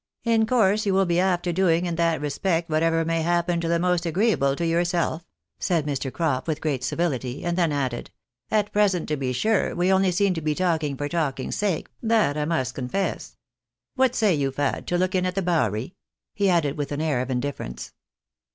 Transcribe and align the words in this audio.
In 0.23 0.47
course 0.47 0.87
you 0.87 0.95
will 0.95 1.05
be 1.05 1.19
after 1.19 1.51
doing 1.53 1.85
in 1.85 1.93
that 1.93 2.21
respect 2.21 2.71
whatever 2.71 3.05
may 3.05 3.21
happen 3.21 3.61
to 3.61 3.69
be 3.69 3.77
most 3.77 4.03
agreeable 4.03 4.55
to 4.55 4.65
your 4.65 4.83
self," 4.83 5.27
said 5.59 5.85
Mr. 5.85 6.11
Crop, 6.11 6.47
with 6.47 6.59
great 6.59 6.83
civility, 6.83 7.43
and 7.45 7.55
then 7.55 7.71
added, 7.71 8.09
"At 8.49 8.71
present, 8.73 9.07
to 9.09 9.15
be 9.15 9.31
sure, 9.31 9.75
we 9.75 9.91
only 9.93 10.11
seem 10.11 10.33
to 10.33 10.41
be 10.41 10.55
talking 10.55 10.97
for 10.97 11.07
talking's 11.07 11.55
sake, 11.57 11.87
that 12.01 12.35
I 12.35 12.45
must 12.45 12.73
confess. 12.73 13.37
What 13.93 14.15
say 14.15 14.33
you. 14.33 14.49
Fad, 14.49 14.87
to 14.87 14.97
look 14.97 15.13
in 15.13 15.23
at 15.27 15.35
the 15.35 15.43
Bowery?" 15.43 15.93
he 16.33 16.49
added 16.49 16.79
with 16.79 16.91
an 16.91 16.99
air 16.99 17.21
of 17.21 17.29
indifference. 17.29 17.93